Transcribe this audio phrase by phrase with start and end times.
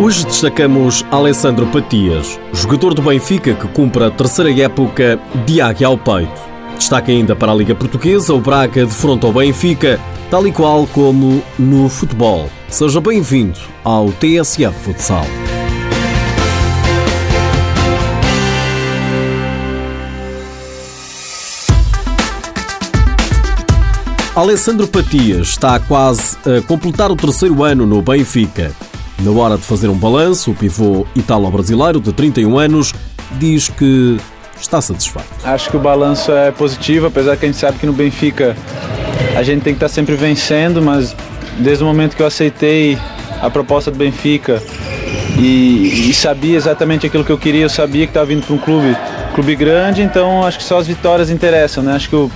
[0.00, 5.98] Hoje destacamos Alessandro Patias, jogador do Benfica que cumpre a terceira época de águia ao
[5.98, 6.40] peito.
[6.76, 9.98] Destaca ainda para a Liga Portuguesa o Braga de fronte ao Benfica,
[10.30, 12.48] tal e qual como no futebol.
[12.68, 15.26] Seja bem-vindo ao TSF Futsal.
[24.36, 28.72] Alessandro Patias está quase a completar o terceiro ano no Benfica.
[29.20, 32.94] Na hora de fazer um balanço, o pivô italo-brasileiro de 31 anos
[33.32, 34.16] diz que
[34.60, 35.26] está satisfeito.
[35.42, 38.56] Acho que o balanço é positivo, apesar que a gente sabe que no Benfica
[39.36, 41.16] a gente tem que estar sempre vencendo, mas
[41.58, 42.96] desde o momento que eu aceitei
[43.42, 44.62] a proposta do Benfica
[45.36, 48.58] e, e sabia exatamente aquilo que eu queria, eu sabia que estava vindo para um
[48.58, 48.96] clube,
[49.34, 51.92] clube grande, então acho que só as vitórias interessam, né?
[51.92, 52.30] Acho que o,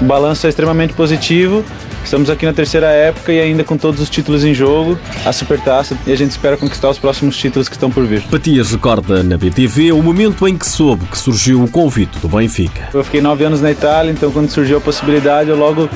[0.00, 1.62] o balanço é extremamente positivo
[2.04, 5.96] Estamos aqui na terceira época e ainda com todos os títulos em jogo, a Supertaça,
[6.06, 8.22] e a gente espera conquistar os próximos títulos que estão por vir.
[8.22, 12.88] Patias recorda na BTV o momento em que soube que surgiu o convite do Benfica.
[12.92, 15.88] Eu fiquei nove anos na Itália, então quando surgiu a possibilidade eu logo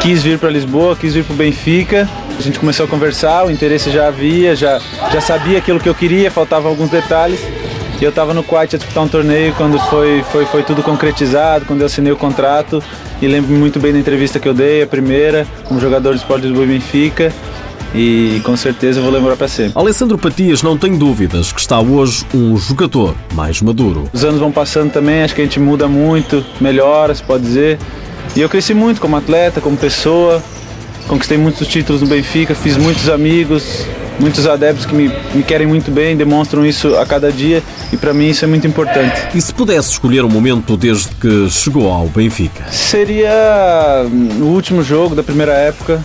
[0.00, 2.08] quis vir para Lisboa, quis vir para o Benfica.
[2.38, 4.80] A gente começou a conversar, o interesse já havia, já,
[5.12, 7.40] já sabia aquilo que eu queria, faltavam alguns detalhes.
[8.00, 11.64] E eu estava no Quite a disputar um torneio quando foi, foi, foi tudo concretizado,
[11.64, 12.82] quando eu assinei o contrato.
[13.22, 16.46] E lembro muito bem da entrevista que eu dei, a primeira, como jogador de esporte
[16.46, 17.32] do Benfica.
[17.94, 19.72] E com certeza vou lembrar para sempre.
[19.74, 24.04] Alessandro Patias não tem dúvidas que está hoje um jogador mais maduro.
[24.12, 27.78] Os anos vão passando também, acho que a gente muda muito, melhora, se pode dizer.
[28.34, 30.42] E eu cresci muito como atleta, como pessoa.
[31.08, 33.86] Conquistei muitos títulos no Benfica, fiz muitos amigos,
[34.18, 38.12] muitos adeptos que me, me querem muito bem, demonstram isso a cada dia e para
[38.12, 39.28] mim isso é muito importante.
[39.34, 42.64] E se pudesse escolher um momento desde que chegou ao Benfica?
[42.70, 44.04] Seria
[44.40, 46.02] o último jogo da primeira época,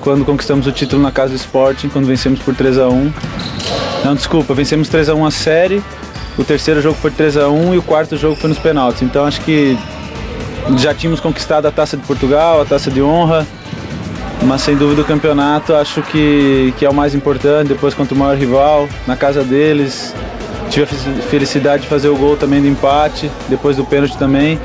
[0.00, 3.12] quando conquistamos o título na casa do Sporting, quando vencemos por 3 a 1
[4.04, 5.82] Não, desculpa, vencemos 3 a 1 a série,
[6.38, 9.02] o terceiro jogo foi 3 a 1 e o quarto jogo foi nos penaltis.
[9.02, 9.76] Então acho que
[10.78, 13.46] já tínhamos conquistado a Taça de Portugal, a Taça de Honra,
[14.46, 18.16] mas sem dúvida o campeonato acho que, que é o mais importante, depois contra o
[18.16, 20.14] maior rival, na casa deles.
[20.70, 24.58] Tive a felicidade de fazer o gol também do empate, depois do pênalti também.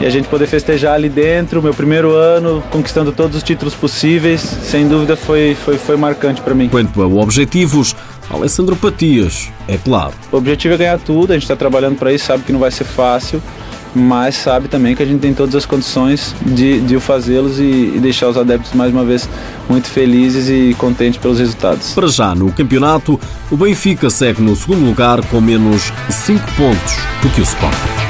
[0.00, 4.40] E a gente poder festejar ali dentro, meu primeiro ano, conquistando todos os títulos possíveis,
[4.40, 6.68] sem dúvida foi, foi, foi marcante para mim.
[6.68, 7.96] Quanto a objetivos,
[8.30, 10.12] Alessandro Patias, é claro.
[10.30, 12.70] O objetivo é ganhar tudo, a gente está trabalhando para isso, sabe que não vai
[12.70, 13.42] ser fácil,
[13.94, 17.92] mas sabe também que a gente tem todas as condições de, de o fazê-los e,
[17.94, 19.28] e, deixar os adeptos mais uma vez
[19.68, 21.92] muito felizes e contentes pelos resultados.
[21.92, 23.18] Para já no campeonato,
[23.50, 28.08] o Benfica segue no segundo lugar com menos 5 pontos do que o Sport.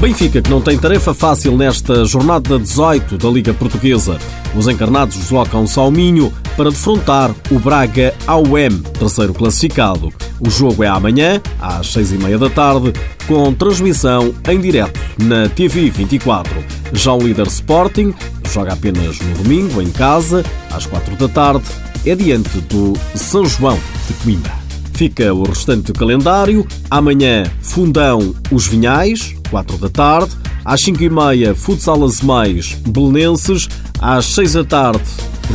[0.00, 4.18] Benfica, que não tem tarefa fácil nesta jornada 18 da Liga Portuguesa.
[4.56, 10.12] Os encarnados deslocam-se ao Minho para defrontar o Braga ao M, terceiro classificado.
[10.40, 12.92] O jogo é amanhã, às seis e meia da tarde,
[13.28, 16.52] com transmissão em direto na TV 24.
[16.92, 18.14] Já o líder Sporting
[18.50, 21.64] joga apenas no domingo, em casa, às quatro da tarde,
[22.06, 24.66] é diante do São João de Coimbra.
[24.96, 26.66] Fica o restante calendário.
[26.90, 30.32] Amanhã, Fundão Os Vinhais, 4 da tarde.
[30.64, 33.68] Às 5 e meia, Futsal Mais Belenenses.
[34.00, 35.04] Às 6 da tarde,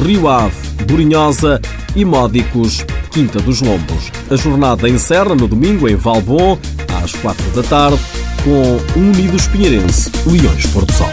[0.03, 0.55] Rio Ave,
[0.87, 1.61] Borinhosa
[1.95, 4.11] e Módicos, Quinta dos Lombos.
[4.29, 6.57] A jornada encerra no domingo em Valbon,
[7.03, 7.99] às 4 da tarde,
[8.43, 11.09] com Unidos Pinheirense Leões Porto Sol.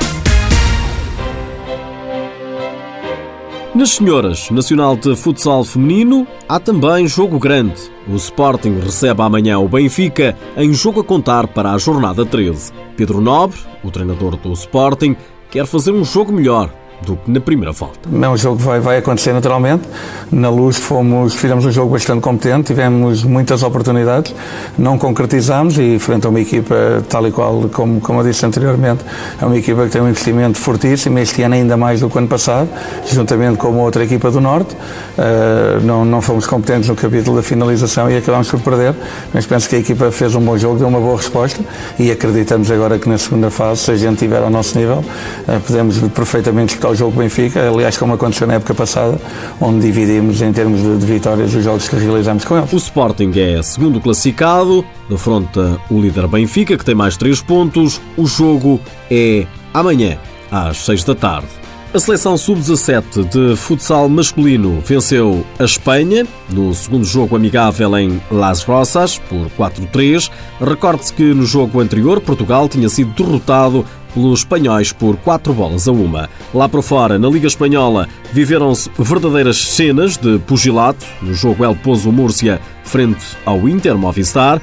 [3.75, 7.79] Nas senhoras, Nacional de Futsal Feminino, há também jogo grande.
[8.09, 12.73] O Sporting recebe amanhã o Benfica em jogo a contar para a jornada 13.
[12.97, 15.15] Pedro Nobre, o treinador do Sporting,
[15.51, 16.73] quer fazer um jogo melhor
[17.03, 17.99] do que na primeira volta.
[18.11, 19.83] Não, o jogo vai, vai acontecer naturalmente.
[20.31, 24.35] Na Luz fomos, fizemos um jogo bastante competente, tivemos muitas oportunidades,
[24.77, 26.75] não concretizamos e frente a uma equipa
[27.09, 29.05] tal e qual, como, como eu disse anteriormente,
[29.41, 32.19] é uma equipa que tem um investimento fortíssimo, este ano ainda mais do que o
[32.19, 32.69] ano passado,
[33.07, 34.75] juntamente com uma outra equipa do Norte.
[34.75, 38.95] Uh, não, não fomos competentes no capítulo da finalização e acabamos por perder,
[39.33, 41.61] mas penso que a equipa fez um bom jogo, deu uma boa resposta
[41.99, 45.61] e acreditamos agora que na segunda fase, se a gente estiver ao nosso nível, uh,
[45.67, 49.21] podemos perfeitamente ao jogo Benfica, aliás, como aconteceu na época passada,
[49.61, 52.73] onde dividimos em termos de, vitórias os jogos que realizamos com eles.
[52.73, 58.01] O Sporting é segundo classificado, defronta o líder Benfica, que tem mais 3 pontos.
[58.17, 58.81] O jogo
[59.11, 60.19] é amanhã,
[60.51, 61.49] às 6 da tarde.
[61.93, 68.63] A seleção sub-17 de futsal masculino venceu a Espanha no segundo jogo amigável em Las
[68.63, 70.31] Rosas por 4-3.
[70.61, 73.87] Recorde-se que no jogo anterior Portugal tinha sido derrotado
[74.19, 76.29] pelos espanhóis por 4 bolas a uma.
[76.53, 82.11] Lá por fora, na Liga Espanhola, viveram-se verdadeiras cenas de pugilato no jogo El Pozo
[82.11, 84.61] Múrcia frente ao Inter Movistar.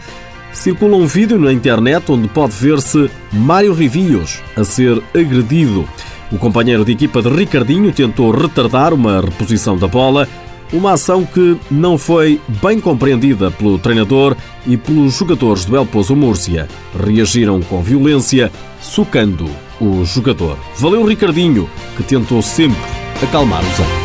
[0.52, 5.88] Circula um vídeo na internet onde pode ver-se Mário Rivios a ser agredido.
[6.32, 10.28] O companheiro de equipa de Ricardinho tentou retardar uma reposição da bola,
[10.74, 14.36] uma ação que não foi bem compreendida pelo treinador
[14.66, 16.68] e pelos jogadores do El Pozo Múrcia.
[17.06, 18.52] Reagiram com violência,
[18.82, 20.58] socando o jogador.
[20.78, 22.82] Valeu Ricardinho, que tentou sempre
[23.22, 24.05] acalmar os ânimos.